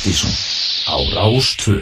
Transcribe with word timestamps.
Partíson 0.00 0.32
á 0.88 0.96
Rástvö 1.12 1.76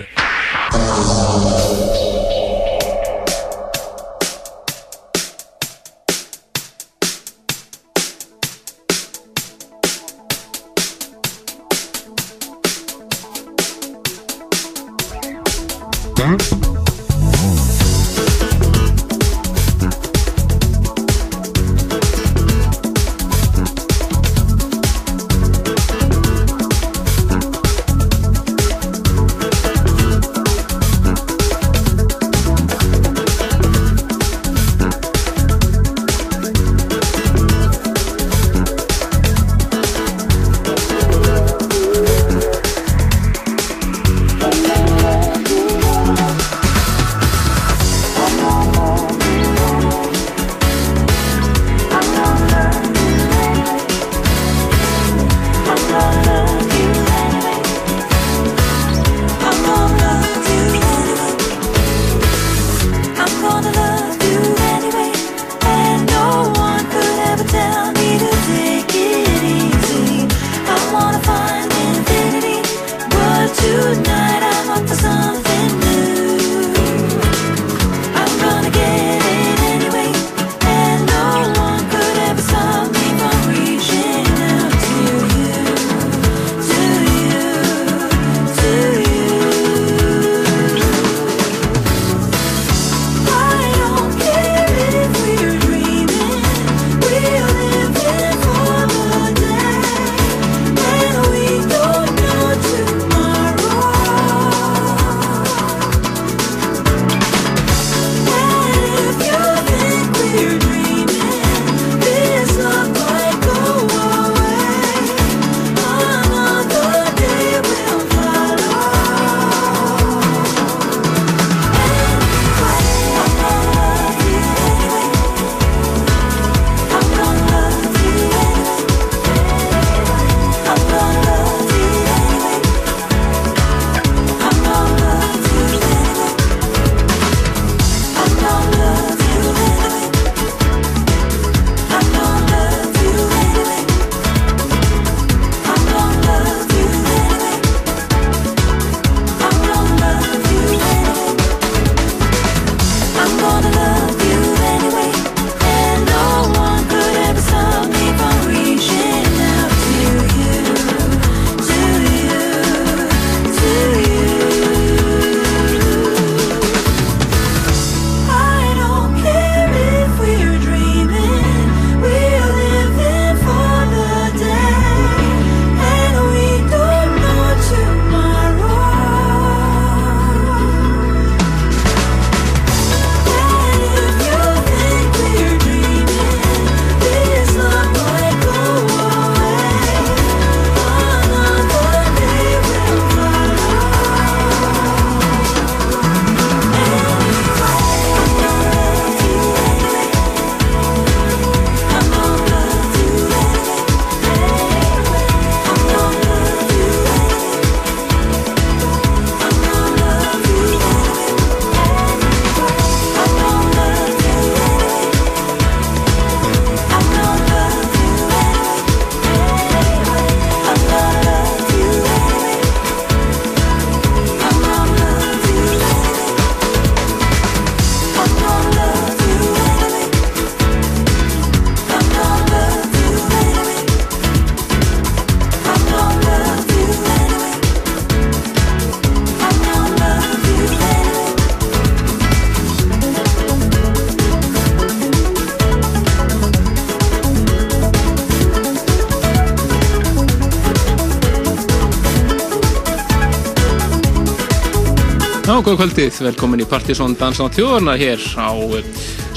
góða 255.69 255.83
kvöldið, 255.83 256.19
velkomin 256.25 256.63
í 256.63 256.67
Partisón 256.69 257.13
Dansa 257.19 257.45
á 257.45 257.53
þjóðarna 257.53 257.93
hér 258.01 258.23
á 258.41 258.57
eh, 258.79 258.87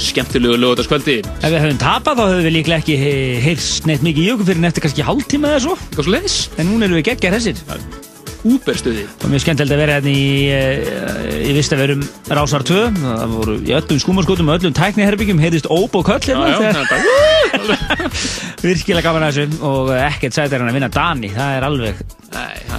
skemmtilegu 0.00 0.56
lögutaskvöldi. 0.62 1.18
Ef 1.28 1.50
við 1.52 1.60
höfum 1.60 1.80
tapað 1.82 2.22
þá 2.22 2.22
höfum 2.22 2.46
við 2.46 2.54
líklega 2.54 2.80
ekki 2.80 2.96
heyrst 3.44 3.88
neitt 3.90 4.06
mikið 4.06 4.24
í 4.24 4.30
okkur 4.32 4.48
fyrir 4.48 4.62
neftir 4.62 4.86
kannski 4.86 5.04
hálftíma 5.04 5.50
eða 5.50 5.60
svo. 5.66 5.76
Eitthvað 5.76 6.08
svo 6.08 6.14
leiðis. 6.14 6.36
En 6.56 6.70
núna 6.70 6.88
erum 6.88 7.00
við 7.02 7.10
geggar 7.10 7.36
þessir. 7.36 7.60
Úberstuði. 8.48 9.04
Það 9.10 9.26
var 9.26 9.34
mjög 9.34 9.44
skemmtilegt 9.44 9.76
að 9.76 9.82
vera 9.82 9.98
hérna 9.98 10.14
í, 10.14 10.30
eh, 10.56 11.36
ég 11.50 11.58
vist 11.58 11.76
að 11.76 11.84
verum 11.84 12.06
Rásar 12.32 12.64
2, 12.72 12.80
það 13.02 13.36
voru 13.36 13.58
í 13.60 13.76
öllum 13.82 14.00
skúmarskotum 14.06 14.48
og 14.48 14.56
öllum 14.56 14.78
tækniherbyggjum, 14.80 15.42
heyrðist 15.44 15.68
ób 15.68 16.00
og 16.00 16.08
köll 16.08 16.32
hérna. 16.32 16.88
Þetta 17.52 18.10
Virkilega 18.64 19.04
gaman 19.06 19.28
að 19.28 19.38
þessu 19.38 19.62
og 19.68 19.92
ekkert 19.96 20.36
sætir 20.38 20.62
hann 20.62 20.72
að 20.72 20.78
vinna 20.78 20.90
Dani, 20.92 21.30
það 21.32 21.56
er 21.58 21.68
alveg 21.68 22.02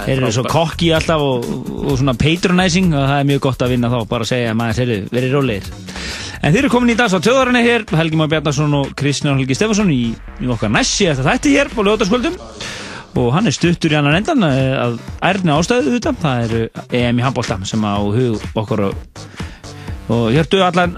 Þeir 0.04 0.18
eru 0.18 0.30
svo 0.34 0.44
kokki 0.50 0.90
alltaf 0.96 1.22
og, 1.22 1.46
og 1.86 1.98
svona 2.00 2.16
patronizing 2.18 2.90
og 2.92 3.04
það 3.06 3.20
er 3.20 3.28
mjög 3.30 3.42
gott 3.46 3.62
að 3.64 3.74
vinna 3.74 3.90
þá 3.92 3.98
bara 4.10 4.26
að 4.26 4.30
segja 4.32 4.52
að 4.52 4.58
maður 4.60 4.94
verið 5.14 5.36
rólegir. 5.36 5.68
En 6.44 6.52
þeir 6.52 6.64
eru 6.64 6.72
komin 6.74 6.92
í 6.92 6.96
dans 6.98 7.14
á 7.14 7.20
tjóðarinni 7.24 7.62
hér, 7.64 7.86
Helgi 7.94 8.18
Már 8.20 8.32
Bjarnarsson 8.32 8.74
og 8.80 8.90
Kristján 8.98 9.38
Helgi 9.38 9.56
Stefansson 9.56 9.92
í, 9.94 10.02
í 10.42 10.50
okkar 10.52 10.72
næssi 10.74 11.08
eftir 11.08 11.28
þætti 11.28 11.54
hér 11.54 11.70
á 11.72 11.80
lögdagsköldum 11.88 12.36
og 13.14 13.30
hann 13.36 13.46
er 13.46 13.54
stuttur 13.54 13.94
í 13.94 13.96
annan 13.96 14.18
endan 14.18 14.42
að 14.42 14.98
ærni 15.22 15.54
ástöðu 15.54 15.94
þetta 15.94 16.12
það 16.20 16.44
eru 16.48 16.62
EM 16.98 17.20
í 17.20 17.24
handbólta 17.24 17.60
sem 17.68 17.86
á 17.86 17.94
hug 18.02 18.42
okkur 18.58 18.88
og 18.90 19.20
hértu 20.08 20.60
allar 20.64 20.90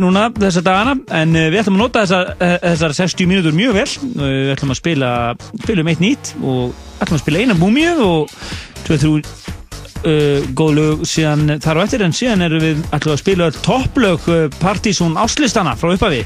núna 0.00 0.26
þessa 0.36 0.64
dagana. 0.64 0.96
En 1.20 1.32
við 1.36 1.60
ætlum 1.62 1.78
að 1.78 1.84
nota 1.84 2.04
þessar, 2.04 2.34
þessar 2.66 2.96
60 2.98 3.30
mínútur 3.30 3.56
mjög 3.56 3.78
vel. 3.78 3.86
Við 4.20 4.52
ætlum 4.56 4.74
að 4.74 4.80
spila 4.82 5.12
spilum 5.62 5.92
eitt 5.92 6.04
nýtt 6.04 6.34
og 6.42 6.76
ætlum 7.00 7.16
að 7.16 7.24
spila 7.24 7.44
eina 7.44 7.56
múmiu 7.60 7.96
og 8.04 8.36
2-3 8.88 9.58
Uh, 10.00 10.40
góð 10.56 10.70
lög 10.78 11.00
síðan 11.04 11.58
þar 11.60 11.76
á 11.76 11.84
eftir. 11.84 12.02
En 12.06 12.14
síðan 12.16 12.46
erum 12.46 12.62
við 12.64 12.78
alltaf 12.88 13.12
að 13.12 13.18
spila 13.20 13.50
topplög 13.52 14.28
uh, 14.32 14.38
partysón 14.56 15.18
áslistana 15.20 15.74
frá 15.76 15.92
uppafi 15.92 16.22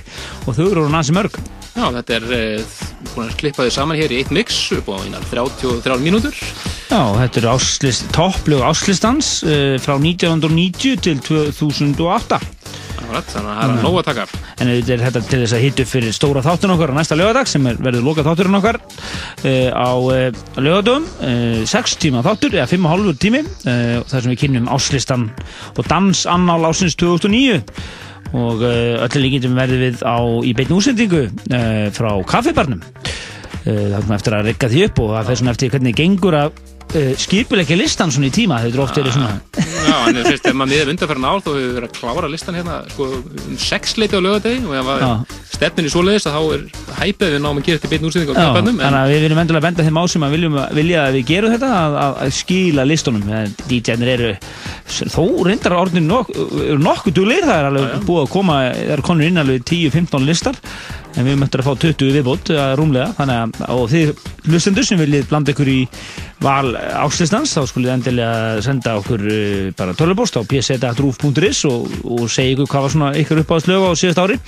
og 0.47 0.55
þau 0.55 0.69
eru 0.69 0.85
náttúrulega 0.87 1.17
mörg 1.19 1.41
Já, 1.75 1.89
þetta 1.91 2.15
er 2.15 2.27
uh, 2.31 2.75
búin 3.15 3.27
að 3.27 3.39
klippa 3.41 3.67
þau 3.67 3.75
saman 3.75 3.99
hér 3.99 4.15
í 4.15 4.21
eitt 4.23 4.31
mix 4.35 4.59
upp 4.77 4.93
á 4.95 5.03
33 5.33 5.99
mínútur. 6.05 6.37
Já, 6.87 7.01
þetta 7.19 7.41
eru 7.41 7.51
áslist, 7.57 8.07
topplög 8.15 8.63
áslistans 8.63 9.41
uh, 9.43 9.75
frá 9.83 9.97
1990 9.99 11.03
til 11.03 11.19
2008 11.27 12.39
Akkurat, 13.05 13.27
þannig 13.29 13.51
að 13.51 13.57
það 13.59 13.65
er 13.65 13.73
að 13.75 13.83
nóga 13.85 14.01
að 14.01 14.07
taka. 14.09 14.25
En 14.55 14.71
þetta 14.71 14.93
er 14.95 15.03
þetta 15.05 15.23
til 15.29 15.41
þess 15.43 15.57
að 15.57 15.65
hitu 15.65 15.85
fyrir 15.89 16.15
stóra 16.15 16.43
þáttun 16.45 16.73
okkar 16.75 16.93
á 16.95 16.99
næsta 16.99 17.19
lögadag 17.19 17.51
sem 17.51 17.67
er, 17.69 17.81
verður 17.85 18.07
loka 18.07 18.25
þátturinn 18.25 18.59
okkar 18.61 18.79
uh, 18.81 19.71
á 19.75 19.91
uh, 19.99 20.41
lögadöfum, 20.63 21.11
uh, 21.27 21.61
6 21.69 21.99
tíma 22.01 22.23
þáttur, 22.25 22.57
eða 22.57 22.71
5,5 22.71 23.21
tími, 23.21 23.43
þar 23.65 24.25
sem 24.25 24.33
við 24.33 24.41
kynum 24.45 24.71
áslistan 24.73 25.29
og 25.75 25.91
dansannál 25.91 26.71
ásins 26.71 26.97
2009 27.01 27.61
og 28.35 28.65
öllu 28.67 29.23
líkindum 29.23 29.57
verður 29.59 29.83
við 29.85 30.03
á, 30.03 30.19
í 30.43 30.53
beitn 30.57 30.75
úsendingu 30.75 31.25
frá 31.95 32.11
kaffibarnum. 32.29 32.83
Það 33.65 33.95
er 33.97 34.15
eftir 34.19 34.37
að 34.37 34.49
regga 34.51 34.69
því 34.73 34.87
upp 34.89 35.03
og 35.05 35.13
það 35.15 35.29
fer 35.31 35.41
svona 35.41 35.55
eftir 35.55 35.71
hvernig 35.73 35.95
gengur 35.97 36.37
að 36.37 36.59
skipuleikja 37.21 37.77
listan 37.79 38.13
svona 38.15 38.29
í 38.29 38.35
tíma 38.35 38.61
er 38.65 38.77
oft 38.83 38.99
verið 38.99 39.17
svona. 39.17 39.39
Já, 39.55 39.97
en 40.09 40.19
þú 40.19 40.25
veist, 40.29 40.47
ef 40.47 40.57
maður 40.57 40.71
miður 40.73 40.93
undarferðin 40.93 41.27
ál 41.29 41.41
þá 41.41 41.49
hefur 41.49 41.59
við 41.61 41.75
verið 41.79 41.89
að 41.89 41.99
klára 41.99 42.31
listan 42.33 42.59
hérna 42.59 42.77
sko, 42.93 43.09
um 43.45 43.59
sex 43.61 43.97
leiti 44.01 44.19
á 44.19 44.25
lögadegi 44.25 44.63
og 44.69 44.77
ef 44.79 44.87
maður 44.89 45.41
stefnir 45.55 45.89
í 45.89 45.93
svoleiðis 45.93 46.27
þá 46.27 46.39
er 46.55 46.65
hæpið 46.99 47.35
við 47.35 47.43
náum 47.45 47.61
að 47.61 47.69
gera 47.69 47.81
þetta 47.81 47.93
beitn 47.93 48.09
úrsýðing 48.09 48.33
á 48.33 48.35
kampannum 48.39 48.81
Þannig 48.83 49.01
að 49.01 49.13
við 49.13 49.23
viljum 49.25 49.43
endilega 49.45 49.67
benda 49.69 49.87
þeim 49.87 50.01
á 50.01 50.05
sem 50.15 50.27
að 50.27 50.35
viljum 50.35 50.59
vilja 50.79 51.05
að 51.05 51.19
við 51.19 51.29
gerum 51.31 51.55
þetta 51.55 51.71
að, 51.79 51.99
að, 52.05 52.17
að 52.25 52.35
skíla 52.39 52.87
listunum. 52.89 53.31
DJ-nir 53.71 54.13
eru 54.15 54.33
þó 55.15 55.23
reyndar 55.47 55.79
orðin 55.79 56.11
nokkuð 56.11 56.75
nok 56.83 57.09
dugleir 57.15 57.47
það 57.47 57.61
er 57.61 57.71
alveg 57.71 58.05
búið 58.09 58.25
að 58.25 58.33
koma 58.35 58.59
það 58.65 58.93
er 58.97 59.05
konur 59.07 59.29
inn 59.29 59.41
alveg 59.45 59.65
10-15 59.71 60.29
listar 60.29 60.59
en 61.15 61.27
við 61.29 61.39
möttum 61.41 61.63
að 61.63 61.69
fá 61.69 61.83
20 61.85 62.15
viðbót 62.19 62.53
rúmlega. 62.79 63.13
Þannig 63.19 63.41
að 63.41 63.75
og 63.75 63.91
þið 63.93 64.13
hlustendur 64.49 64.87
sem 64.87 65.01
viljið 65.01 65.29
blanda 65.31 65.55
ykkur 65.55 65.71
í 65.73 65.81
val 66.45 66.75
áslistans 66.77 67.55
þá 67.57 67.63
skulið 67.71 67.93
endilega 67.95 68.63
senda 68.65 68.97
okkur 69.01 69.25
uh, 69.25 69.69
bara 69.79 69.97
tölubóst 69.97 70.37
á 70.37 70.43
pseta.ruf.is 70.45 71.65
og, 71.71 71.93
og 72.05 72.25
segja 72.33 72.57
ykkur 72.57 72.71
hvað 72.71 72.87
var 72.87 72.95
svona 72.97 73.13
ykkur 73.21 73.43
uppáðslög 73.45 73.87
á 73.89 73.91
síðast 73.99 74.23
ári. 74.25 74.39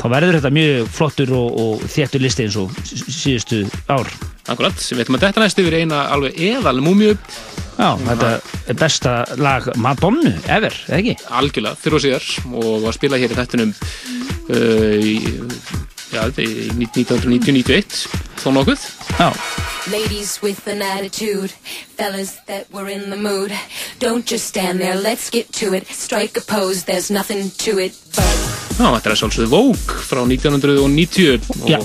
Þá 0.00 0.06
verður 0.14 0.38
þetta 0.38 0.54
mjög 0.58 0.92
flottur 0.98 1.34
og, 1.38 1.58
og 1.64 1.88
þéttur 1.92 2.24
listi 2.24 2.46
eins 2.46 2.60
og 2.60 2.76
síðustu 2.92 3.64
ár. 3.90 4.10
Akkurat, 4.50 4.74
við 4.74 5.02
veitum 5.02 5.18
að 5.18 5.28
þetta 5.28 5.44
næst 5.44 5.60
yfir 5.62 5.76
eina 5.82 6.06
alveg 6.10 6.38
eðal 6.50 6.80
múmiu 6.82 7.14
Já, 7.72 7.94
þetta 7.96 8.30
er 8.68 8.76
besta 8.78 9.12
lag 9.40 9.68
Madonna 9.80 10.34
ever, 10.52 10.74
eða 10.90 10.98
ekki? 10.98 11.14
Algjörlega, 11.38 11.78
fyrir 11.80 11.96
og 11.98 12.04
síðar. 12.04 12.26
Og 12.52 12.84
að 12.84 12.96
spila 12.98 13.20
hér 13.20 13.32
í 13.32 13.38
þettunum 13.38 13.72
uh, 13.72 14.98
í 15.00 15.14
já, 16.12 16.22
1990-91 16.28 18.06
þó 18.42 18.48
nokkuð 18.58 18.88
Já 19.18 19.30
Ladies 19.90 20.38
with 20.42 20.68
an 20.68 20.80
attitude, 20.80 21.50
fellas 21.98 22.38
that 22.46 22.70
were 22.70 22.88
in 22.88 23.10
the 23.10 23.16
mood. 23.16 23.50
Don't 23.98 24.24
just 24.24 24.46
stand 24.46 24.78
there, 24.78 24.94
let's 24.94 25.28
get 25.28 25.50
to 25.54 25.74
it. 25.74 25.88
Strike 25.88 26.38
a 26.38 26.40
pose, 26.40 26.84
there's 26.84 27.10
nothing 27.10 27.50
to 27.58 27.80
it. 27.82 27.98
Já, 28.78 28.86
þetta 28.94 29.10
er 29.10 29.18
svolítið 29.18 29.50
Vogue 29.50 29.96
frá 30.06 30.22
1990. 30.22 31.66
Já, 31.66 31.80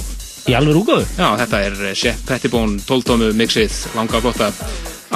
í 0.46 0.54
alveg 0.54 0.78
rúkaðu. 0.78 1.08
Já, 1.18 1.28
þetta 1.42 1.64
er 1.66 1.82
Shep 1.98 2.22
Pettibone 2.30 2.78
12-tómu 2.86 3.32
mixið, 3.38 3.80
langa 3.98 4.22
flotta, 4.22 4.52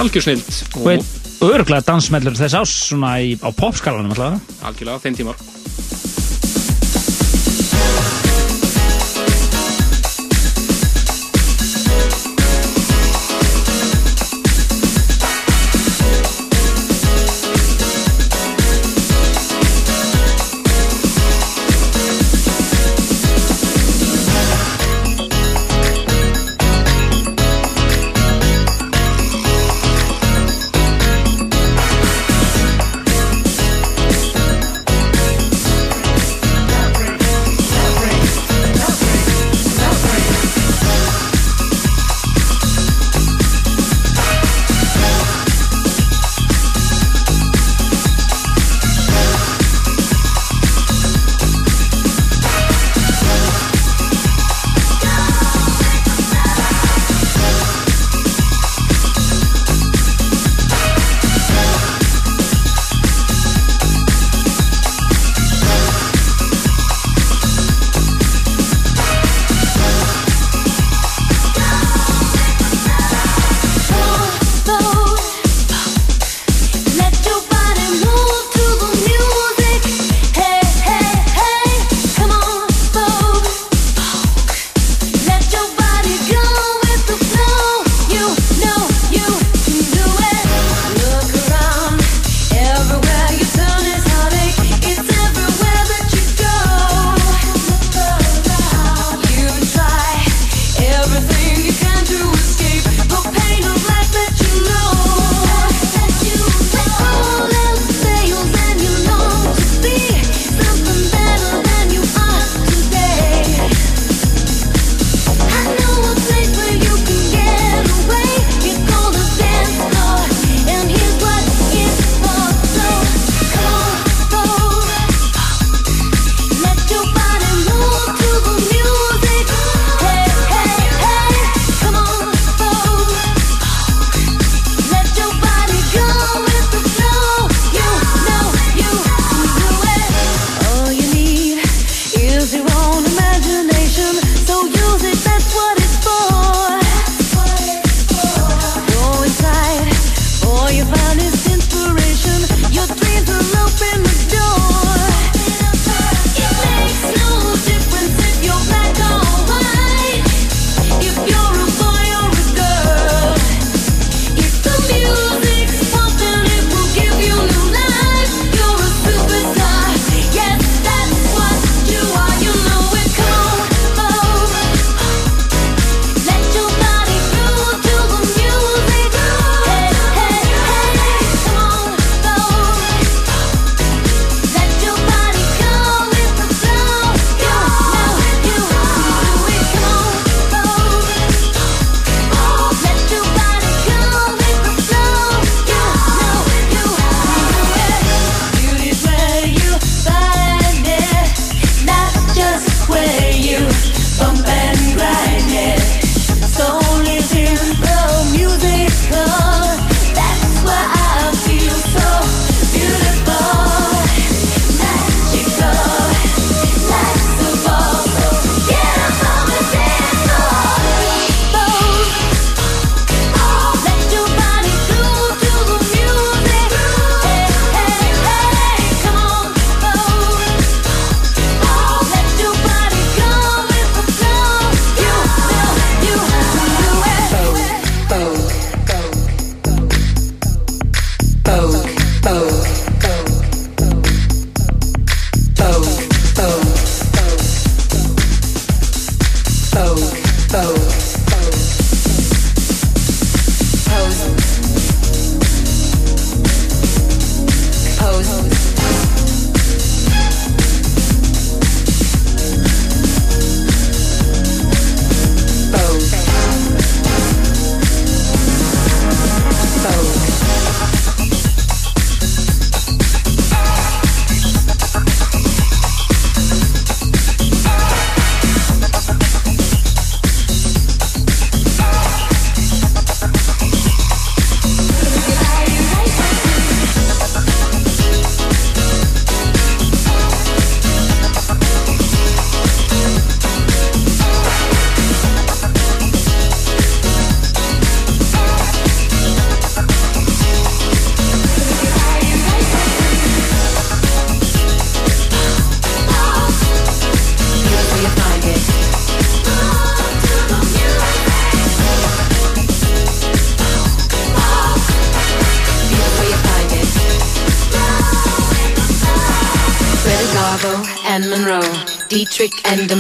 algjörsnild. 0.02 0.50
Og, 0.82 1.06
og 1.46 1.54
örglega 1.60 1.86
dansmellur 1.86 2.34
þess 2.42 2.58
ás, 2.64 2.74
svona 2.90 3.20
í, 3.22 3.38
á 3.46 3.50
popskalanum 3.54 4.18
alltaf. 4.18 4.58
Algjörlega, 4.66 5.06
þeim 5.06 5.22
tímar. 5.22 5.46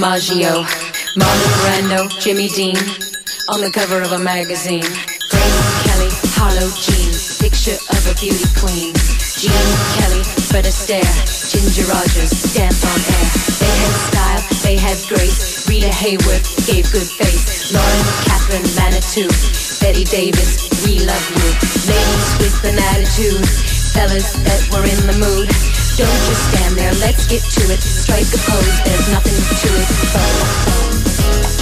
DiMaggio, 0.02 0.66
Marlon 1.14 1.54
Brando, 1.62 2.10
Jimmy 2.20 2.50
Dean, 2.50 2.74
on 3.54 3.62
the 3.62 3.70
cover 3.70 4.02
of 4.02 4.14
a 4.14 4.18
magazine. 4.18 4.82
Grace 5.30 5.62
Kelly, 5.86 6.10
Harlow 6.34 6.74
jeans, 6.74 7.38
picture 7.38 7.78
of 7.78 8.02
a 8.10 8.18
beauty 8.18 8.50
queen. 8.58 8.98
Gene 9.38 9.54
Kelly, 10.02 10.26
Fred 10.50 10.66
Astaire, 10.66 11.06
Ginger 11.54 11.86
Rogers, 11.86 12.34
dance 12.50 12.82
on 12.82 12.98
air. 12.98 13.28
They 13.62 13.74
had 13.78 13.94
style, 14.10 14.44
they 14.66 14.74
had 14.82 14.98
grace. 15.06 15.70
Rita 15.70 15.94
Hayworth 15.94 16.50
gave 16.66 16.90
good 16.90 17.06
face. 17.06 17.70
Lauren 17.70 18.06
Catherine 18.26 18.66
Manitou, 18.74 19.30
Betty 19.86 20.10
Davis, 20.10 20.66
we 20.82 21.06
love 21.06 21.26
you. 21.30 21.46
Ladies 21.86 22.30
with 22.42 22.58
an 22.74 22.82
attitude, 22.90 23.46
fellas 23.94 24.34
that 24.50 24.66
were 24.74 24.82
in 24.82 24.98
the 25.06 25.18
mood. 25.22 25.81
Don't 25.98 26.08
just 26.08 26.52
stand 26.52 26.78
there, 26.78 26.94
let's 27.02 27.28
get 27.28 27.42
to 27.42 27.74
it. 27.74 27.82
Strike 27.82 28.28
a 28.34 28.38
pose, 28.50 28.84
there's 28.86 29.12
nothing 29.12 29.36
to 29.36 29.68
it. 31.58 31.61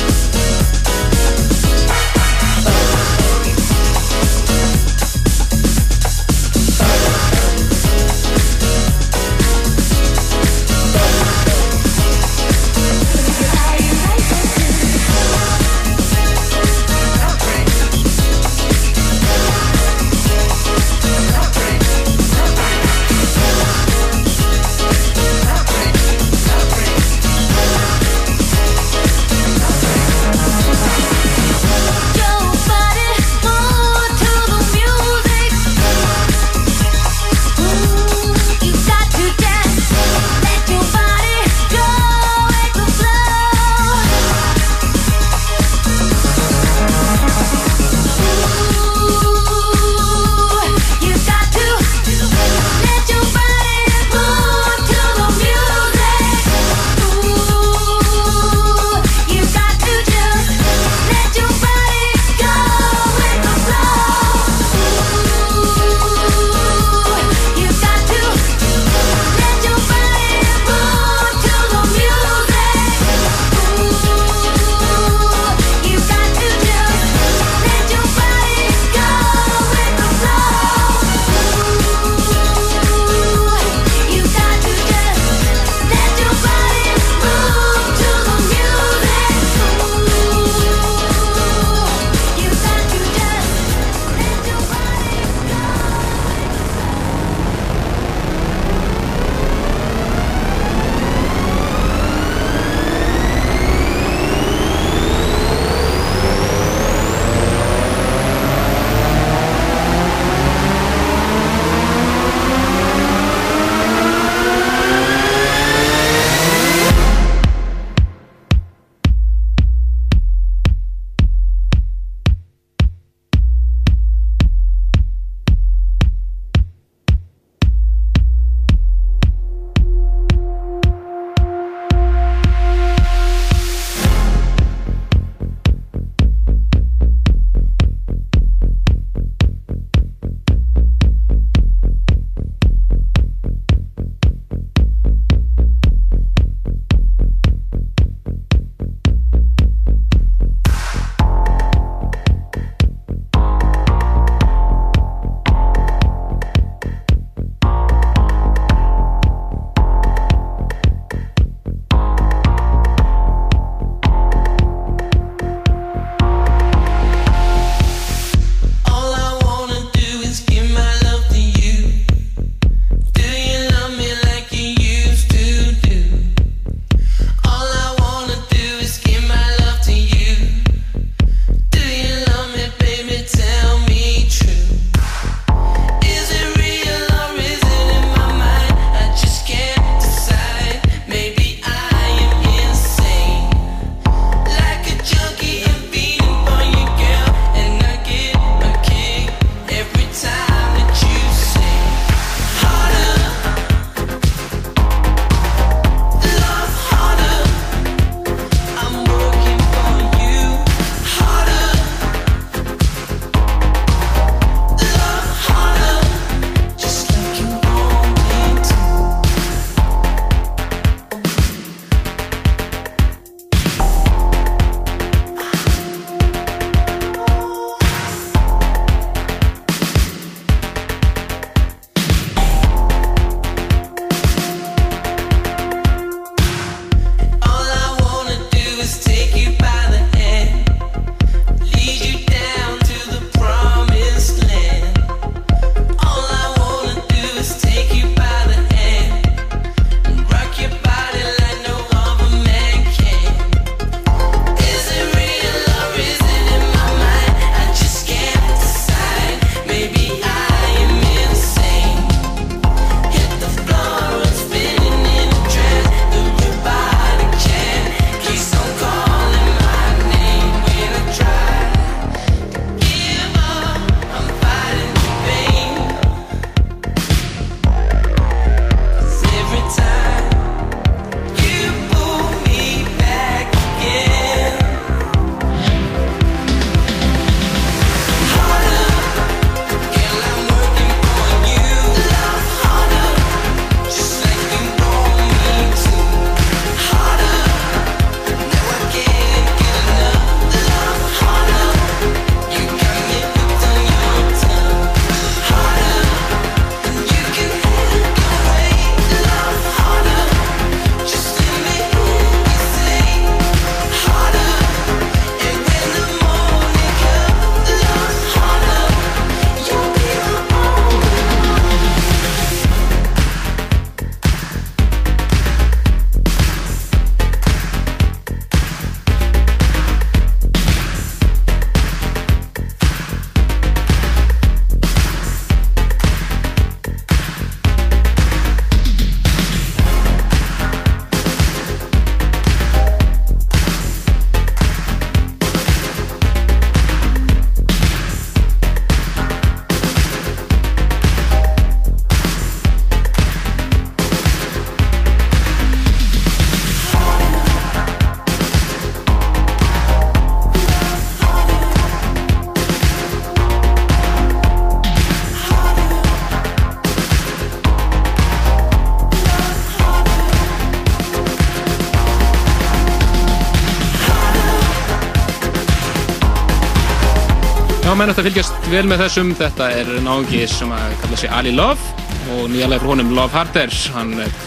Menn 378.00 378.14
að 378.14 378.22
fylgjast 378.30 378.68
vel 378.72 378.86
með 378.88 379.02
þessum. 379.04 379.32
Þetta 379.36 379.66
er 379.76 379.90
náðungi 380.06 380.46
sem 380.48 380.70
að 380.72 380.92
kalla 381.02 381.18
sig 381.20 381.32
Ali 381.36 381.52
Love 381.52 382.06
og 382.36 382.46
nýjalega 382.52 382.84
frá 382.84 382.92
honum 382.94 383.10
Love 383.18 383.36
Harder. 383.36 383.74
Hann 383.96 384.14
eh, 384.24 384.38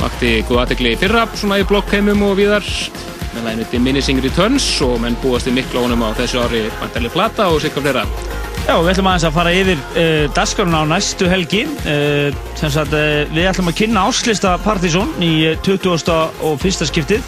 vakti 0.00 0.32
góð 0.48 0.62
aðtegli 0.64 0.94
fyrra 0.98 1.26
svona 1.38 1.60
í 1.62 1.66
blokkheimum 1.68 2.24
og 2.26 2.34
viðar 2.40 2.66
með 3.36 3.46
læginu 3.46 3.66
Diminishing 3.70 4.22
Returns 4.24 4.66
og 4.82 4.96
menn 5.04 5.18
búast 5.22 5.46
í 5.46 5.54
miklu 5.54 5.84
honum 5.84 6.02
á 6.02 6.10
þessu 6.18 6.42
ári 6.42 6.64
vantarlega 6.80 7.14
plata 7.14 7.46
og 7.52 7.60
sikka 7.62 7.84
flera. 7.84 8.02
Já, 8.66 8.72
við 8.82 8.90
ætlum 8.96 9.10
aðeins 9.12 9.28
að 9.28 9.36
fara 9.36 9.52
yfir 9.54 9.82
uh, 9.84 10.24
dasgaruna 10.34 10.80
á 10.82 10.84
næstu 10.90 11.28
helgi. 11.30 11.66
Uh, 11.86 12.34
sagt, 12.58 12.96
uh, 12.96 13.20
við 13.30 13.46
ætlum 13.52 13.70
að 13.70 13.78
kynna 13.84 14.08
áslista 14.10 14.56
Partizón 14.64 15.12
í 15.22 15.52
20. 15.62 16.10
og 16.48 16.58
fyrsta 16.64 16.88
skiptið 16.90 17.22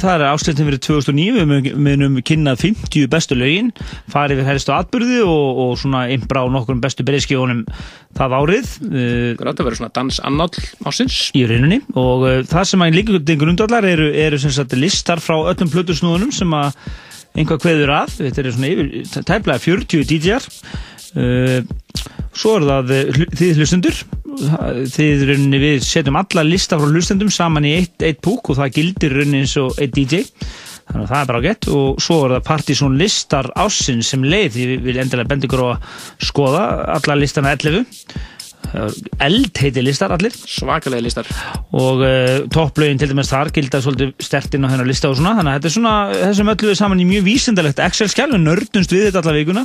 það 0.00 0.14
er 0.14 0.24
áslutin 0.30 0.68
fyrir 0.68 0.80
2009 0.86 1.44
við 1.50 1.68
munum 1.76 2.18
kynnað 2.24 2.62
50 2.64 3.10
bestu 3.12 3.36
lögin 3.36 3.70
farið 4.12 4.40
við 4.40 4.48
helstu 4.48 4.74
atbyrði 4.74 5.20
og, 5.26 5.60
og 5.64 5.74
svona 5.80 6.06
imbra 6.14 6.44
á 6.44 6.46
nokkur 6.52 6.80
bestu 6.82 7.04
breyðskífunum 7.06 7.64
það 8.16 8.36
árið. 8.38 8.72
Það 9.38 9.62
verður 9.62 9.78
svona 9.80 9.94
dansannáll 9.98 10.64
ásins 10.88 11.18
í 11.36 11.44
rauninni. 11.48 11.80
Og 11.98 12.26
uh, 12.26 12.34
það 12.48 12.68
sem 12.72 12.84
að 12.84 12.98
líka 12.98 13.38
grundallar 13.40 13.88
eru, 13.88 14.10
eru 14.12 14.40
sagt, 14.42 14.76
listar 14.78 15.22
frá 15.22 15.36
öllum 15.52 15.72
plötusnúðunum 15.72 16.32
sem 16.34 16.56
að 16.56 16.76
einhvað 17.36 17.62
kveður 17.64 17.94
að. 18.00 18.16
Þetta 18.20 18.42
er 18.42 18.50
svona 18.56 18.72
yfir, 18.72 18.90
tæmlega 19.28 19.64
40 19.66 20.08
DJ-ar 20.10 20.48
uh, 21.16 21.80
svo 22.32 22.56
er 22.58 22.68
það 22.68 22.92
uh, 22.96 23.22
þið 23.38 23.62
hlustundur 23.62 24.02
þið 24.32 25.24
rauninni 25.28 25.60
við 25.60 25.86
setjum 25.86 26.16
alla 26.16 26.44
lista 26.46 26.78
frá 26.80 26.88
hlustendum 26.88 27.30
saman 27.32 27.66
í 27.68 27.74
eitt, 27.82 27.96
eitt 28.00 28.22
púk 28.24 28.52
og 28.52 28.60
það 28.60 28.76
gildir 28.78 29.16
rauninni 29.18 29.42
eins 29.44 29.56
og 29.60 29.76
eitt 29.76 29.92
DJ 29.96 30.22
þannig 30.88 31.04
að 31.04 31.10
það 31.12 31.20
er 31.20 31.30
bara 31.30 31.42
gett. 31.46 31.68
Og 31.72 32.02
svo 32.02 32.18
er 32.24 32.34
það 32.36 32.46
Partizón 32.48 32.98
listar 33.00 33.48
ásinn 33.60 34.02
sem 34.04 34.24
leið. 34.24 34.58
Ég 34.60 34.84
vil 34.84 34.98
endilega 35.00 35.30
bendi 35.30 35.48
ykkur 35.48 35.64
á 35.64 35.68
að 35.72 35.88
skoða 36.28 36.64
alla 36.96 37.18
listana 37.20 37.54
11 37.56 37.84
eldheiti 39.22 39.82
listar 39.84 40.12
allir. 40.14 40.32
Svakalega 40.32 41.04
listar. 41.04 41.28
Og 41.76 42.02
uh, 42.04 42.44
topplögin 42.52 43.00
til 43.00 43.10
dæmis 43.10 43.30
þar 43.32 43.50
gildar 43.54 43.82
svolítið 43.84 44.12
stertinn 44.22 44.64
á 44.64 44.72
hennar 44.72 44.88
lista 44.88 45.10
og 45.10 45.18
svona. 45.18 45.34
Þannig 45.38 45.52
að 45.52 45.56
þetta 45.58 45.68
er 45.70 45.74
svona 45.76 45.94
þessum 46.16 46.52
öllu 46.54 46.76
saman 46.78 47.02
í 47.02 47.08
mjög 47.08 47.26
vísendalegt 47.28 47.82
Excel-skjál 47.84 48.30
við 48.32 48.44
nördumst 48.46 48.94
við 48.94 49.06
þetta 49.08 49.22
alla 49.22 49.36
vikuna. 49.38 49.64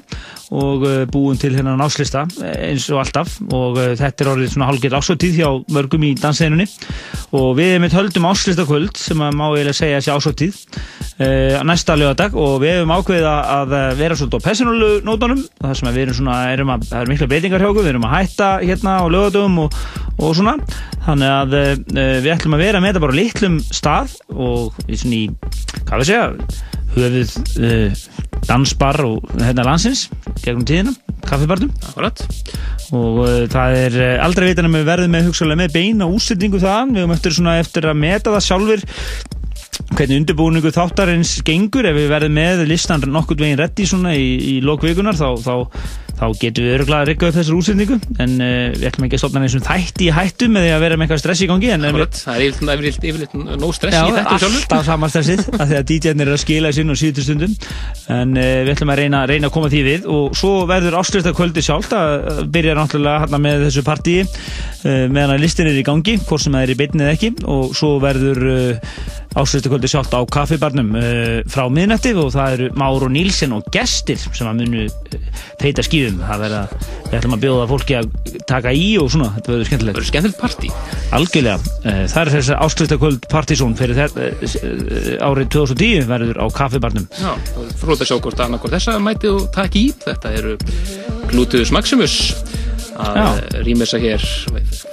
Og 0.52 0.88
uh, 0.88 0.98
búum 1.12 1.40
til 1.40 1.54
hennar 1.56 1.80
náslista 1.80 2.26
eins 2.58 2.88
og 2.92 3.02
alltaf. 3.04 3.38
Og 3.48 3.80
uh, 3.80 3.94
þetta 4.00 4.26
er 4.26 4.32
orðið 4.34 4.54
svona 4.56 4.70
halgir 4.72 4.98
ásóttíð 4.98 5.40
hjá 5.42 5.50
mörgum 5.76 6.08
í 6.08 6.14
danseinunni 6.20 6.68
og 7.36 7.58
við 7.58 7.74
hefum 7.74 7.86
eitt 7.88 7.98
höldum 7.98 8.28
áslistakvöld 8.30 8.96
sem 9.00 9.20
að 9.20 9.36
má 9.36 9.46
eiginlega 9.50 9.76
segja 9.76 10.00
þessi 10.00 10.14
ásóttíð 10.16 10.56
næsta 11.68 11.96
lögadag 11.98 12.36
og 12.38 12.62
við 12.62 12.76
hefum 12.76 12.94
ákveðið 12.94 13.26
að 13.28 13.74
vera 13.98 14.16
svolítið 14.16 14.38
á 14.38 14.46
personalu 14.46 14.90
nótunum. 15.04 15.42
Þar 15.60 15.80
sem 15.80 15.90
við 15.90 16.04
erum 16.04 16.18
svona, 16.20 16.36
erum 16.54 16.72
að, 16.76 16.86
hérna 18.88 19.04
á 19.04 19.06
lögadögum 19.12 19.60
og, 19.66 19.76
og 20.20 20.36
svona. 20.36 20.56
Þannig 21.08 21.34
að 21.34 21.58
uh, 21.58 21.74
við 22.24 22.32
ætlum 22.34 22.58
að 22.58 22.64
vera 22.66 22.82
með 22.82 22.94
þetta 22.94 23.04
bara 23.06 23.18
litlum 23.18 23.60
stað 23.64 24.16
og 24.34 24.80
í 24.88 25.00
svona 25.00 25.20
í, 25.20 25.28
hvað 25.84 26.02
við 26.02 26.10
segja 26.10 26.26
höfuð 26.98 27.36
uh, 27.68 28.02
dansbar 28.48 29.00
og 29.06 29.32
hérna 29.38 29.66
landsins 29.68 30.08
gegnum 30.42 30.66
tíðina, 30.68 30.94
kaffibartum 31.28 31.72
og 32.96 33.22
uh, 33.24 33.46
það 33.52 33.80
er 33.84 33.98
aldrei 34.24 34.50
veitan 34.50 34.70
að 34.70 34.78
við 34.80 34.92
verðum 34.92 35.16
með 35.16 35.30
hugsalega 35.30 35.62
með 35.62 35.78
beina 35.78 36.10
úsendingu 36.12 36.62
það, 36.64 36.94
við 36.94 37.04
höfum 37.04 37.16
eftir, 37.18 37.38
svona, 37.38 37.58
eftir 37.62 37.90
að 37.90 38.00
meta 38.04 38.36
það 38.36 38.48
sjálfur 38.48 38.86
hvernig 39.94 40.24
undirbúningu 40.24 40.72
þáttarins 40.74 41.38
gengur. 41.46 41.86
Ef 41.88 41.96
við 41.96 42.10
verðum 42.12 42.36
með 42.36 42.64
listan 42.70 43.04
nokkurt 43.14 43.44
veginn 43.44 43.62
í 43.62 43.88
svona 43.88 44.16
í, 44.18 44.28
í 44.58 44.60
lókvíkunar 44.66 45.18
þá, 45.18 45.30
þá 45.44 45.54
þá 46.18 46.26
getum 46.42 46.66
við 46.66 46.76
öruglega 46.78 47.00
að 47.04 47.10
rigga 47.12 47.28
upp 47.30 47.36
þessar 47.38 47.58
útsendingu 47.58 47.98
en 48.24 48.32
uh, 48.42 48.54
við 48.74 48.86
ætlum 48.90 49.06
ekki 49.08 49.18
að 49.18 49.22
stopna 49.22 49.44
eins 49.46 49.56
og 49.58 49.66
þætti 49.68 50.08
í 50.08 50.14
hættu 50.16 50.50
með 50.50 50.66
því 50.66 50.72
að 50.74 50.84
vera 50.84 50.98
með 50.98 51.06
eitthvað 51.06 51.22
stress 51.22 51.44
í 51.44 51.50
gangi 51.52 51.70
Akkurat, 51.78 52.20
það 52.24 52.40
er 52.74 52.88
yfirleitt, 52.88 53.36
nóg 53.62 53.76
stress 53.78 53.98
já, 53.98 54.02
í 54.02 54.16
þættu 54.16 54.40
sjálfur. 54.42 54.64
alltaf 54.64 54.88
sama 54.88 55.10
stressið 55.14 55.44
að 55.54 55.72
því 55.72 55.78
að 55.78 55.86
DJ-nir 55.92 56.32
er 56.32 56.34
að 56.34 56.42
skila 56.42 56.72
í 56.72 56.78
sinn 56.78 56.94
og 56.94 57.00
síðustu 57.00 57.26
stundum. 57.28 57.54
En 58.18 58.34
uh, 58.34 58.48
við 58.66 58.74
ætlum 58.74 58.94
að 58.94 59.02
reyna, 59.04 59.22
reyna 59.30 59.52
að 59.52 59.56
koma 59.58 59.72
því 59.74 59.84
við 59.88 60.10
og 60.18 60.38
svo 60.38 60.54
verður 60.70 60.98
áslust 61.02 61.30
að 61.30 61.38
kvöldi 61.38 61.66
sjálf 61.66 61.94
að 61.98 62.42
byrja 62.56 62.78
náttúrulega 62.78 63.24
hérna 63.26 63.42
með 63.44 63.68
þessu 63.68 63.86
partíi 63.88 64.26
uh, 64.26 65.06
meðan 65.14 65.36
að 65.38 65.44
listin 65.46 65.70
er 65.70 65.78
í 65.78 65.86
gangi 65.86 66.18
hvort 66.24 66.44
sem 66.44 66.58
það 66.58 66.66
er 66.66 66.74
í 66.74 66.80
beinnið 66.82 67.14
ekki. 67.14 67.34
Og 67.48 67.78
svo 67.78 67.94
verður 68.04 68.44
áslutakvöldi 69.38 69.90
sjálft 69.92 70.16
á 70.18 70.22
kaffibarnum 70.34 70.96
frá 71.52 71.68
miðnætti 71.70 72.16
og 72.18 72.32
það 72.34 72.56
eru 72.56 72.70
Máru 72.80 73.10
Nílsen 73.14 73.54
og 73.54 73.68
gestir 73.74 74.18
sem 74.18 74.48
að 74.50 74.64
munu 74.64 74.88
feita 75.62 75.86
skíðu 75.86 76.07
tíðum 76.08 76.24
það 76.28 76.44
verða, 76.44 76.62
við 77.08 77.16
ætlum 77.18 77.36
að 77.36 77.42
bjóða 77.44 77.68
fólki 77.72 77.98
að 77.98 78.08
taka 78.48 78.74
í 78.76 78.88
og 79.02 79.10
svona, 79.12 79.30
þetta 79.36 79.54
verður 79.54 79.70
skemmtilegt. 79.70 79.94
Það 79.94 80.00
verður 80.00 80.10
skemmtilegt 80.12 80.42
partí. 80.42 80.72
Algjörlega, 81.18 81.74
eh, 81.84 82.04
það 82.12 82.22
er 82.22 82.32
þess 82.36 82.52
að 82.54 82.64
áslutakvöld 82.68 83.28
partysón 83.32 83.76
fyrir 83.80 84.00
þetta 84.00 84.28
eh, 84.28 85.26
árið 85.28 85.52
2010 85.58 86.08
verður 86.12 86.42
á 86.44 86.46
kaffibarnum. 86.58 87.08
Já, 87.18 87.32
fróðið 87.82 88.06
að 88.06 88.12
sjá 88.12 88.18
hvort 88.18 88.46
annarkort 88.48 88.78
þessa 88.78 89.00
mæti 89.04 89.32
og 89.32 89.50
taka 89.56 89.80
í, 89.80 89.88
þetta 90.06 90.36
eru 90.40 90.58
Glutus 91.28 91.74
Maximus 91.76 92.20
að 92.98 93.20
að 93.62 94.02
hér 94.02 94.24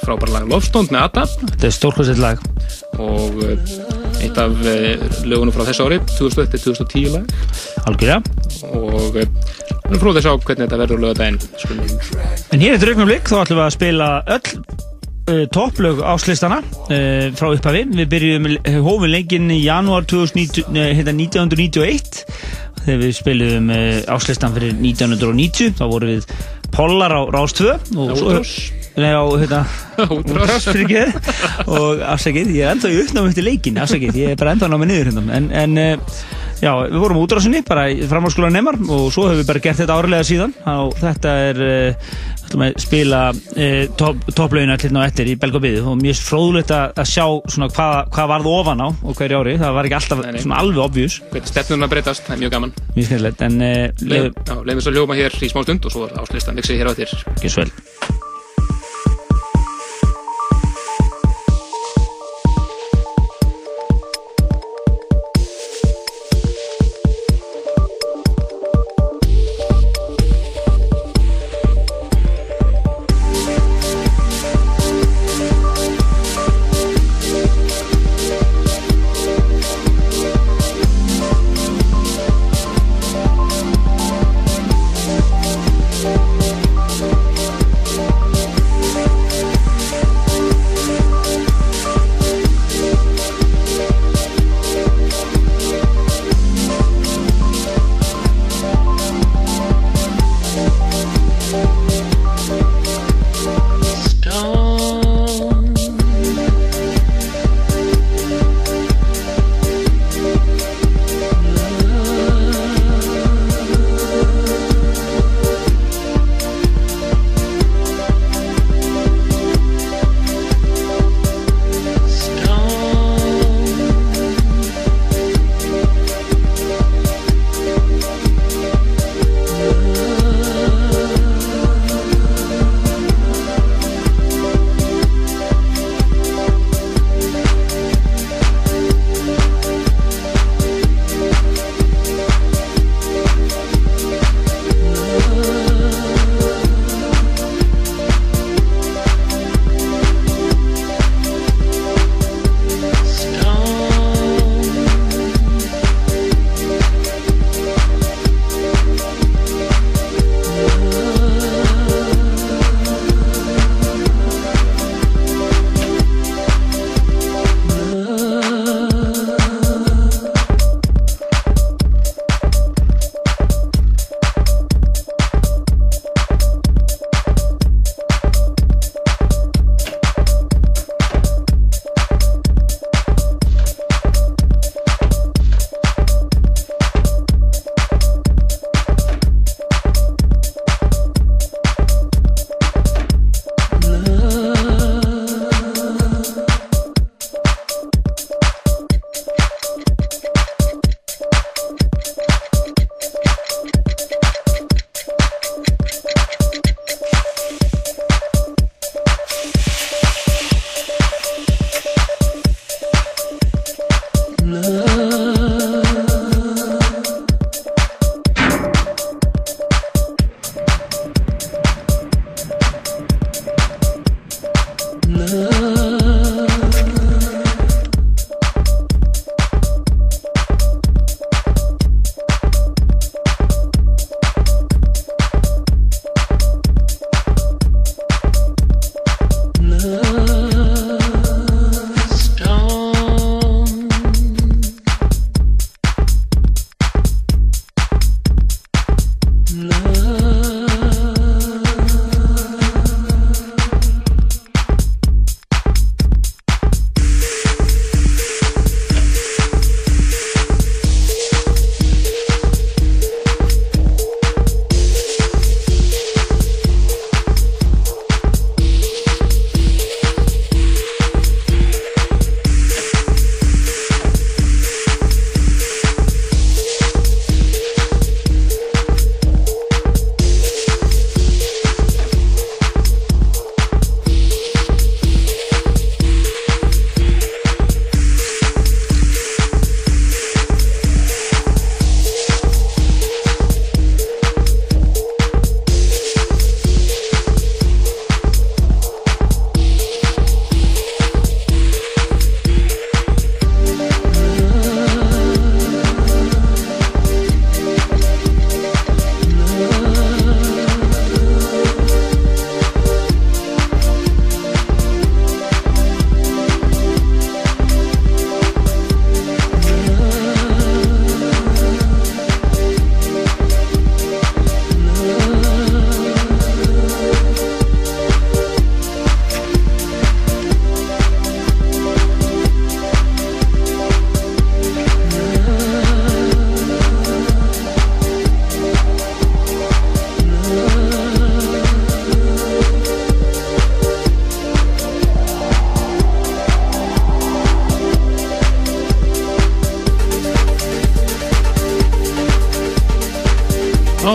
frábæra 0.03 0.35
lag 0.35 0.48
Lofstond 0.50 0.90
með 0.92 1.07
Adda 1.07 1.22
Þetta 1.31 1.68
er 1.70 1.77
stórkvæmsett 1.79 2.20
lag. 2.20 2.42
Og 3.00 3.40
eh, 3.46 4.03
eitt 4.22 4.40
af 4.40 4.55
lögunum 5.24 5.55
frá 5.55 5.66
þessu 5.68 5.88
ári 5.88 6.00
2010 6.14 7.14
lag 7.14 7.24
Algjörlega 7.88 8.20
og 8.70 9.20
Við 9.85 9.90
erum 9.90 10.00
fróðið 10.00 10.27
að 10.31 10.44
hvernig 10.48 10.64
þetta 10.64 10.77
verður 10.81 11.00
lögadaginn. 11.03 11.37
En 12.55 12.62
hér 12.62 12.70
er 12.72 12.79
þetta 12.79 12.87
raugnumblik, 12.88 13.27
þá 13.29 13.35
ætlum 13.42 13.59
við 13.59 13.66
að 13.66 13.74
spila 13.74 14.07
öll 14.33 14.48
uh, 15.29 15.44
topplög 15.53 15.98
áslistana 16.09 16.59
uh, 16.64 17.27
frá 17.37 17.46
upphafi. 17.50 17.83
Við 17.92 18.09
byrjum 18.14 18.48
hófum 18.87 19.12
lengin 19.12 19.53
í 19.53 19.59
janúar 19.61 20.09
1991 20.09 22.24
þegar 22.81 23.03
við 23.03 23.12
spilum 23.18 23.68
uh, 23.77 24.00
áslistan 24.16 24.57
fyrir 24.57 24.72
1990. 24.81 25.77
Þá 25.77 25.85
vorum 25.92 26.09
við 26.14 26.24
Pollar 26.72 27.12
á 27.12 27.20
Rástvö. 27.37 27.77
Útrás. 27.92 28.57
Nei 28.94 29.11
á, 29.11 29.22
hérna, 29.26 29.64
útrás 30.07 30.68
fyrir 30.70 30.87
ekki. 30.87 31.33
Og 31.66 32.04
afsakið, 32.14 32.52
ég 32.54 32.62
er 32.62 32.76
ennþá 32.76 32.92
í 32.94 33.00
uppnámi 33.02 33.33
eftir 33.33 33.46
leikin, 33.48 33.80
afsakið, 33.83 34.20
ég 34.22 34.35
er 34.35 34.38
bara 34.38 34.54
ennþá 34.54 34.70
námið 34.70 34.92
niður 34.92 35.11
hérna. 35.11 35.24
En, 35.35 35.50
en 35.50 36.04
Já, 36.64 36.70
við 36.87 37.00
vorum 37.02 37.18
útrásinni 37.20 37.61
bara 37.66 37.88
í 37.92 38.07
framhalskóla 38.09 38.48
nefnar 38.52 38.78
og 38.80 39.11
svo 39.12 39.26
hefur 39.28 39.40
við 39.42 39.48
bara 39.50 39.61
gert 39.64 39.80
þetta 39.83 39.96
árlega 39.98 40.24
síðan 40.24 40.52
og 40.70 40.94
þetta 40.96 41.33
er 41.48 41.57
uh, 41.64 41.92
spila 42.80 43.20
uh, 43.35 43.83
topplaugina 43.98 44.76
til 44.80 44.92
ná 44.94 45.02
eftir 45.04 45.28
í 45.28 45.35
Belgabíðu 45.40 45.83
og 45.90 45.98
mjög 46.00 46.22
fróðulegt 46.24 46.72
að 46.74 47.11
sjá 47.11 47.26
hvað 47.74 47.94
hva 48.14 48.24
varð 48.30 48.50
ofan 48.52 48.80
á 48.80 48.88
og 48.88 49.12
hverju 49.18 49.42
ári, 49.42 49.59
það 49.61 49.76
var 49.76 49.90
ekki 49.90 49.98
alltaf 49.98 50.22
nei, 50.22 50.30
nei. 50.38 50.57
alveg 50.61 50.83
obvjus. 50.87 51.14
Stefnuna 51.50 51.90
breytast, 51.90 52.24
það 52.28 52.37
er 52.37 52.42
mjög 52.44 52.52
gaman. 52.57 52.74
Mjög 52.94 53.07
skemmtilegt, 53.11 53.40
en... 53.44 53.54
Uh, 53.61 53.68
Leifum 54.64 54.78
við 54.78 54.85
svo 54.87 54.94
ljóma 54.94 55.18
hér 55.18 55.33
í 55.37 55.52
smá 55.52 55.61
stund 55.66 55.83
og 55.85 55.92
svo 55.92 56.09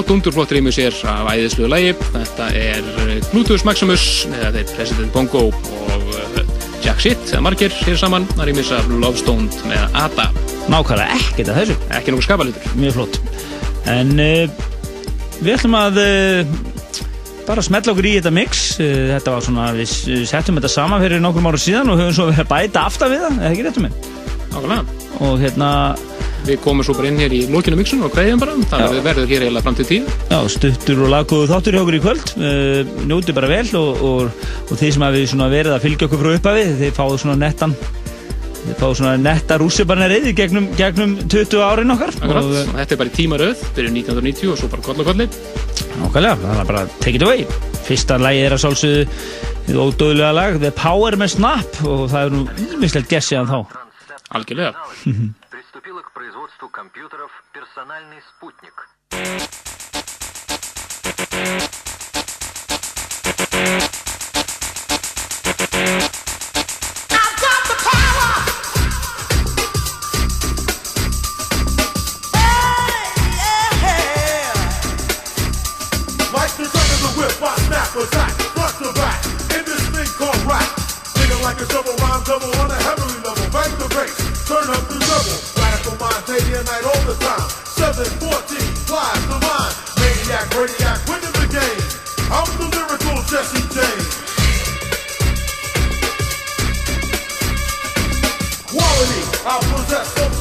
Dundurflott 0.09 0.49
rýmur 0.55 0.73
sér 0.73 0.95
af 1.05 1.27
æðisluðu 1.29 1.67
lægi. 1.69 1.91
Þetta 2.15 2.47
er 2.57 2.87
Glutus 3.29 3.61
Maximus, 3.67 4.05
eða 4.31 4.49
þeir 4.55 4.71
President 4.73 5.11
Bongo 5.13 5.43
og 5.51 6.07
Jack 6.81 7.03
Shit, 7.03 7.21
eða 7.29 7.43
margir 7.45 7.75
hér 7.83 7.99
saman. 7.99 8.25
Það 8.31 8.49
rýmis 8.49 8.71
af 8.73 8.89
Love 8.89 9.21
Stoned 9.21 9.53
með 9.69 9.99
Ada. 9.99 10.25
Nákvæmlega 10.71 11.19
ekkert 11.19 11.51
af 11.53 11.59
þessu. 11.59 11.77
Ekki 11.93 12.15
nokkuð 12.15 12.25
skapalutur. 12.25 12.73
Mjög 12.81 12.97
flott. 12.97 13.19
En 13.93 14.15
uh, 14.17 14.65
við 15.43 15.53
ætlum 15.59 15.77
að 15.77 16.01
uh, 16.01 16.57
bara 17.45 17.69
smetla 17.69 17.93
okkur 17.93 18.09
í 18.09 18.17
þetta 18.17 18.33
mix. 18.33 18.65
Uh, 18.81 19.11
þetta 19.13 19.35
var 19.35 19.45
svona, 19.45 19.69
við 19.77 20.25
settum 20.29 20.57
þetta 20.57 20.73
saman 20.73 21.05
fyrir 21.05 21.21
nokkrum 21.21 21.51
ára 21.53 21.61
síðan 21.61 21.93
og 21.93 22.01
höfum 22.01 22.17
svo 22.17 22.29
verið 22.31 22.47
að 22.47 22.53
bæta 22.55 22.87
aftar 22.89 23.13
við 23.13 23.27
það, 23.27 23.41
eða 23.43 23.53
ekki 23.53 23.67
réttum 23.69 23.89
við? 23.91 24.13
Nákvæmlega. 24.55 25.01
Og 25.29 25.41
hérna 25.43 25.71
Við 26.49 26.61
komum 26.63 26.81
svo 26.81 26.95
bara 26.97 27.11
inn 27.11 27.19
hér 27.21 27.33
í 27.35 27.43
lókinu 27.51 27.77
mixun 27.77 28.01
og 28.01 28.13
kveðjum 28.15 28.39
bara, 28.41 28.55
það 28.71 28.95
verður 29.05 29.27
hér 29.29 29.43
eiginlega 29.45 29.65
fram 29.67 29.75
til 29.77 29.85
tíu. 29.85 30.13
Já, 30.31 30.37
stuttur 30.49 31.01
og 31.05 31.11
laggóðu 31.13 31.49
þáttur 31.51 31.75
hjá 31.75 31.81
okkur 31.83 31.97
í 31.97 32.01
kvöld, 32.01 32.31
uh, 32.39 32.93
njóti 33.05 33.35
bara 33.37 33.49
vel 33.51 33.67
og, 33.77 34.01
og, 34.07 34.47
og 34.65 34.79
þeir 34.79 34.95
sem 34.95 35.05
hafi 35.05 35.25
verið 35.53 35.75
að 35.75 35.83
fylgja 35.85 36.07
okkur 36.07 36.23
frá 36.23 36.29
upphafi, 36.39 36.63
þeir 36.79 36.95
fáðu 36.97 37.19
svona 37.21 37.35
nettan, 37.43 37.75
þeir 38.63 38.79
fáðu 38.81 38.97
svona 38.97 39.13
netta 39.21 39.59
rússibarnarið 39.61 40.25
gegnum, 40.39 40.69
gegnum 40.79 41.13
20 41.29 41.61
árin 41.67 41.93
okkar. 41.93 42.15
Akkurat, 42.17 42.47
og, 42.49 42.55
og 42.63 42.79
þetta 42.79 42.95
er 42.95 43.01
bara 43.03 43.13
í 43.13 43.17
tímaröð, 43.19 43.65
byrju 43.77 43.93
1990 43.99 44.53
og 44.55 44.61
svo 44.63 44.71
bara 44.73 44.87
koll 44.89 45.03
og 45.03 45.11
kolli. 45.11 45.27
Nákvæmlega, 45.99 46.39
það 46.47 46.63
er 46.63 46.71
bara 46.71 46.85
take 46.97 47.19
it 47.19 47.27
away. 47.27 47.45
Fyrsta 47.85 48.17
lagi 48.21 48.41
er 48.47 48.57
að 48.57 48.63
sálsuðu, 48.65 49.05
þið 49.67 49.83
ódöðlega 49.85 50.33
lag, 50.39 50.57
The 50.65 50.73
Power 50.73 51.19
með 51.21 51.35
Snap 51.35 51.83
og 51.85 52.07
það 52.09 52.23
er 52.23 52.35
nú 52.39 52.71
ímislegt 52.71 53.13
gessið 53.13 53.43
af 53.43 53.53
þá. 53.53 53.85
Algjörlega. 54.39 54.73
приступила 55.99 56.01
к 56.01 56.11
производству 56.11 56.69
компьютеров 56.69 57.31
«Персональный 57.53 58.21
спутник». 58.21 58.87
Like 81.41 81.61
a 81.61 81.65
double 81.65 81.95
rhyme 81.95 82.23
double 82.25 82.55
on 82.59 82.69
a 82.69 82.75
heavenly 82.75 83.19
level, 83.23 83.49
bang 83.49 83.71
the 83.79 83.87
bass, 83.89 84.47
turn 84.47 84.69
up 84.69 84.87
the 84.87 84.99
double 84.99 85.58
day 86.29 86.57
and 86.57 86.65
night 86.65 86.85
all 86.85 87.03
the 87.09 87.17
time. 87.17 87.49
714, 87.73 88.61
flies 88.85 89.23
the 89.25 89.37
line. 89.41 89.73
Maniac, 89.97 90.45
radiac, 90.53 90.99
winning 91.09 91.33
the 91.33 91.47
game. 91.49 91.81
I'm 92.29 92.45
the 92.61 92.69
lyrical 92.69 93.17
Jesse 93.25 93.65
James. 93.73 94.13
Quality, 98.69 99.21
I 99.45 99.57
possess, 99.73 100.38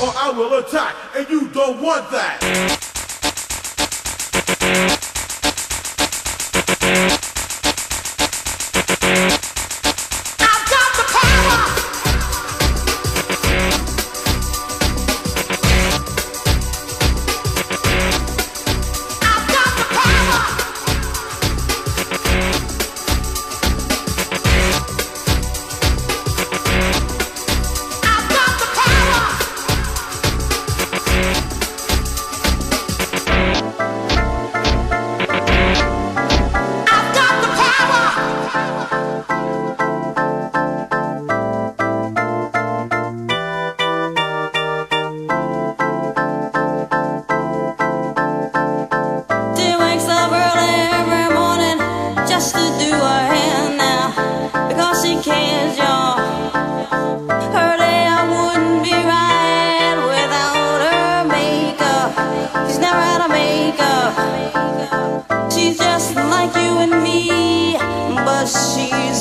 or 0.00 0.12
I 0.16 0.30
will 0.30 0.58
attack, 0.58 0.94
and 1.16 1.28
you 1.28 1.48
don't 1.48 1.80
want 1.82 2.10
that. 2.10 2.87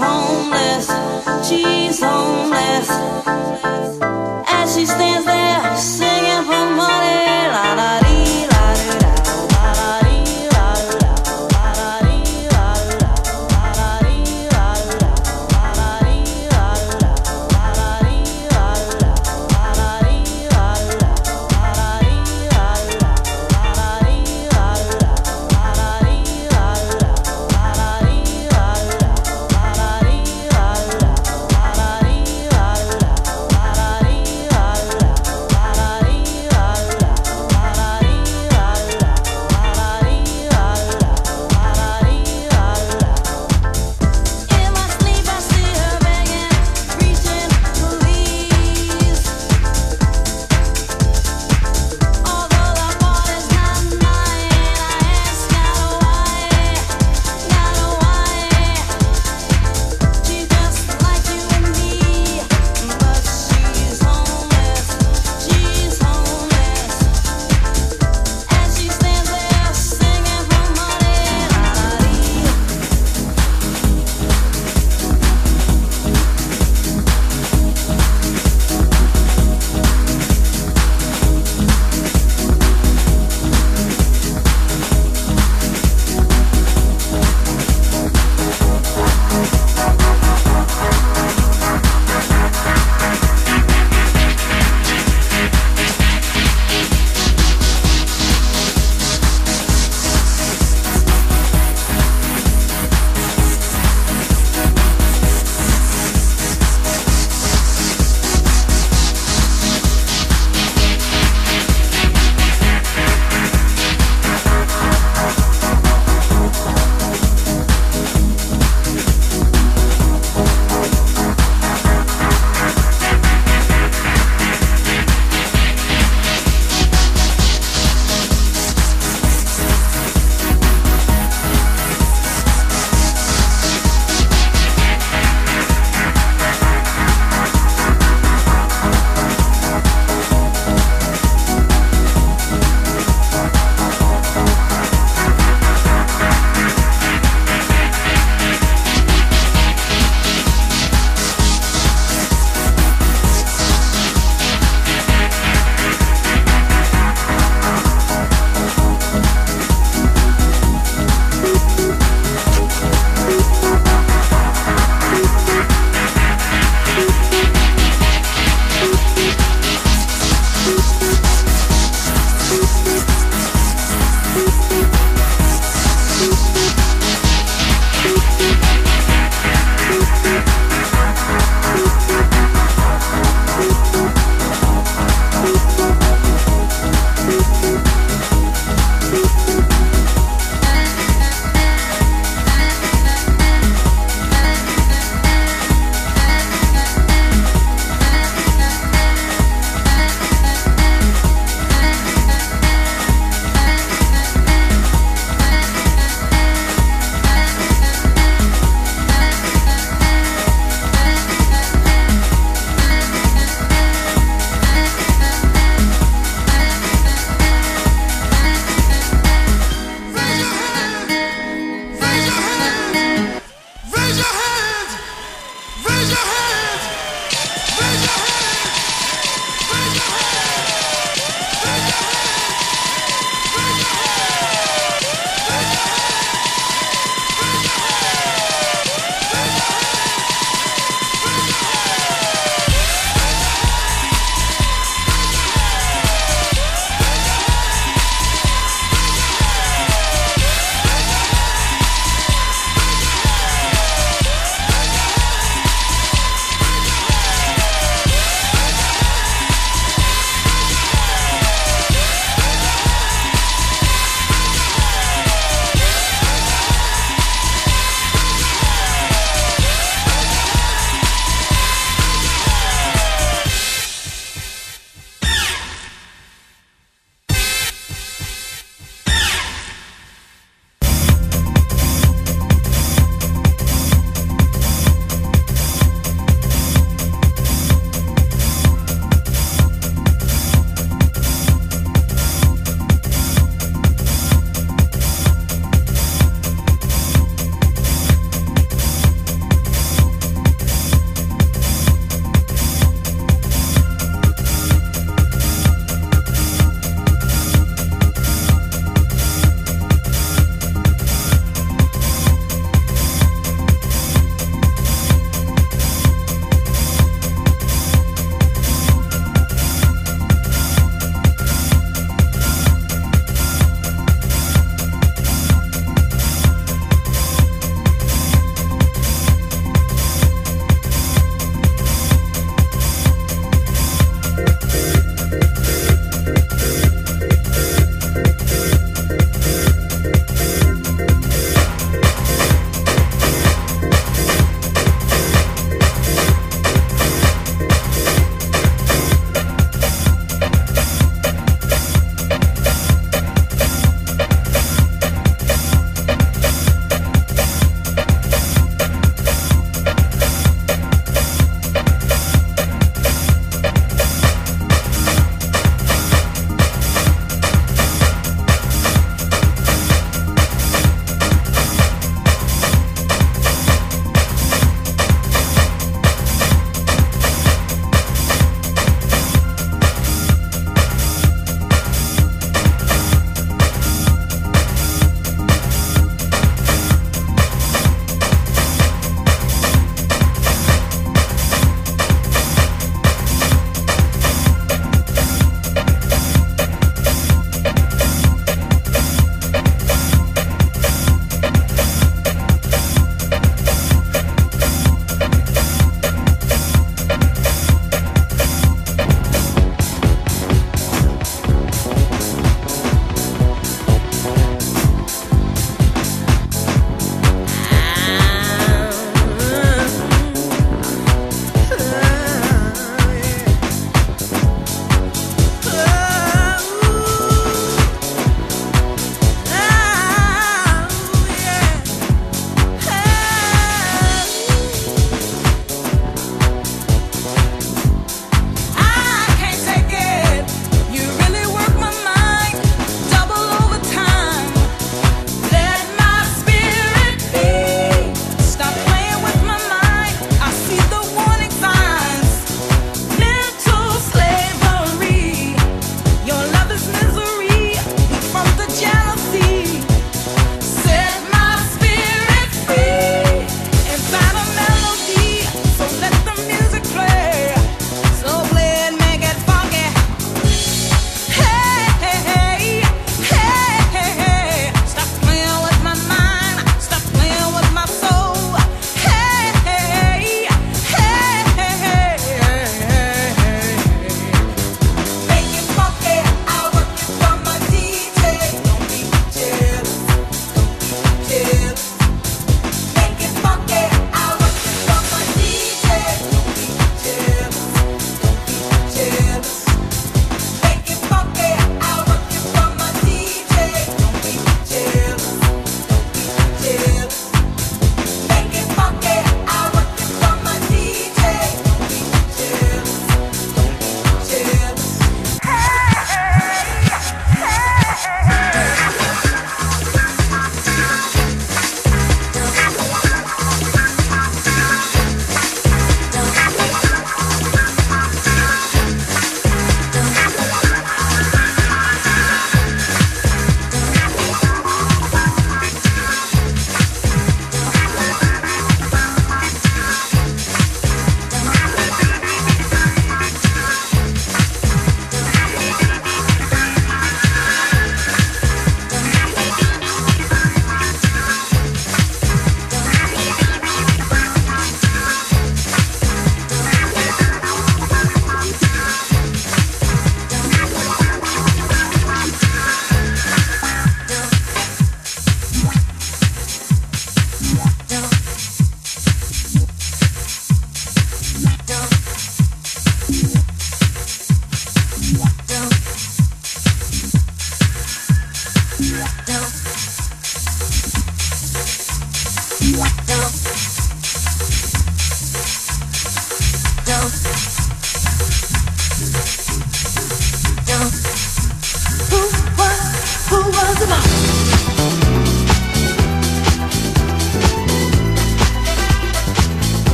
homeless. 0.00 0.88
She's 1.48 2.00
homeless. 2.02 2.88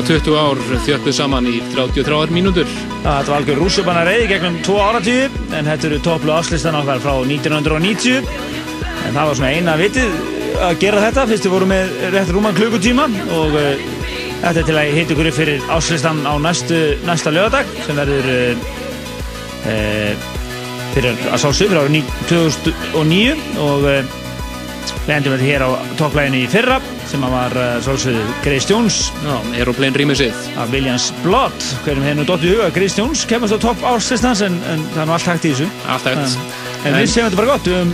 Heyrðu 0.00 0.32
hérna 0.32 0.32
20 0.32 0.36
ár 0.40 0.60
þjöppuð 0.84 1.14
saman 1.14 1.46
í 1.46 1.60
33 1.74 2.32
mínútur. 2.32 2.68
Það 3.04 3.28
var 3.28 3.36
algjör 3.36 3.58
rúsubanna 3.60 4.04
reyði 4.06 4.28
gegnum 4.30 4.56
2 4.64 4.76
áratíu 4.80 5.28
en 5.56 5.66
þetta 5.68 5.88
eru 5.88 6.00
topplu 6.04 6.32
áslistan 6.32 6.78
okkar 6.78 7.00
frá 7.00 7.14
1990 7.20 8.20
en 8.20 9.14
það 9.14 9.26
var 9.26 9.36
svona 9.36 9.50
eina 9.52 9.76
vitið 9.76 10.14
að 10.60 10.78
gera 10.80 11.02
þetta. 11.04 11.26
Fyrst 11.30 11.46
við 11.46 11.54
vorum 11.54 11.72
með 11.72 11.92
rétt 12.14 12.32
rúman 12.32 12.56
klukkutíma 12.56 13.06
og 13.36 13.56
uh, 13.60 13.82
þetta 14.42 14.62
er 14.62 14.68
til 14.70 14.78
að 14.78 14.92
hita 14.96 15.16
ykkur 15.16 15.32
fyrir 15.36 15.66
áslistan 15.76 16.22
á 16.24 16.34
næstu, 16.40 16.80
næsta 17.08 17.32
lögadag 17.34 17.68
sem 17.84 18.00
verður 18.00 18.30
uh, 18.36 18.70
uh, 19.66 20.30
fyrir 20.94 21.28
að 21.28 21.42
sálsum 21.44 21.68
fyrir 21.68 21.82
árið 21.82 22.16
2009 22.30 23.36
og 23.66 23.84
við 23.84 25.12
endum 25.14 25.36
þetta 25.36 25.46
hér 25.46 25.66
á 25.66 25.70
topplæginu 26.00 26.42
í 26.44 26.50
fyrra 26.50 26.80
sem 27.10 27.24
var 27.26 27.54
uh, 27.58 27.80
svolítið 27.82 28.20
Grace 28.44 28.70
Jones. 28.70 29.00
Aeroplane 29.56 29.98
rýmisið 29.98 30.36
af 30.60 30.70
Williams 30.74 31.10
Blood 31.24 31.66
hverjum 31.84 32.06
hefði 32.06 32.20
nú 32.20 32.26
dótt 32.28 32.46
í 32.46 32.54
huga 32.54 32.70
Grace 32.74 33.00
Jones 33.00 33.26
kemast 33.28 33.56
á 33.56 33.58
topp 33.62 33.82
ársistans 33.90 34.44
en, 34.46 34.56
en 34.70 34.86
það 34.94 35.02
er 35.02 35.10
nú 35.10 35.16
allt 35.16 35.30
hægt 35.32 35.48
í 35.48 35.52
þessu. 35.54 35.68
Allt 35.90 36.08
hægt. 36.10 36.40
En, 36.84 36.92
en 36.92 36.98
við 37.00 37.12
séum 37.12 37.28
þetta 37.28 37.42
bara 37.42 37.52
gott 37.56 37.70
um 37.74 37.92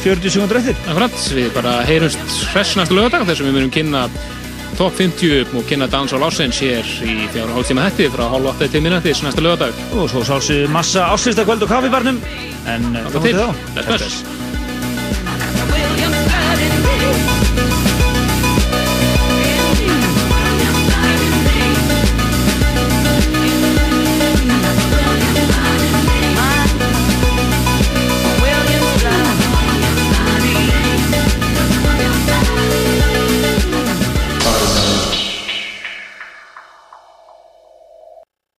40 0.00 0.32
sekundur 0.32 0.60
eftir. 0.62 0.82
Akkurat, 0.88 1.22
við 1.36 1.48
bara 1.56 1.78
heyrumst 1.84 2.36
hressnastu 2.54 2.96
lögadag 2.96 3.26
þar 3.28 3.40
sem 3.40 3.50
við 3.50 3.58
myndum 3.58 3.74
kynna 3.76 4.04
top 4.80 4.96
50 4.96 5.56
og 5.58 5.66
kynna 5.68 5.90
dans 5.92 6.14
á 6.14 6.18
lásins 6.22 6.60
hér 6.64 6.92
í 7.04 7.16
fjára 7.34 7.52
hálftíma 7.56 7.88
hætti 7.90 8.08
frá 8.14 8.24
hálf 8.32 8.54
8 8.54 8.70
til 8.72 8.84
minnatis 8.86 9.20
næsta 9.26 9.44
lögadag 9.44 9.76
og 9.92 10.08
svo 10.08 10.24
sálsum 10.24 10.72
massa 10.72 11.10
árslistakvöld 11.12 11.66
og 11.66 11.74
kaffibarnum. 11.74 12.22
En 12.70 12.94
þá. 13.12 13.18
Til, 13.20 13.34
þess 13.84 14.39